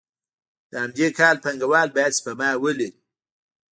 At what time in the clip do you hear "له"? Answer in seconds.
0.71-0.77